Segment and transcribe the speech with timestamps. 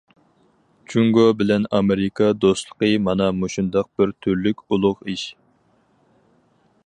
[0.93, 5.27] جۇڭگو بىلەن ئامېرىكا دوستلۇقى مانا مۇشۇنداق بىر تۈرلۈك ئۇلۇغ ئىش.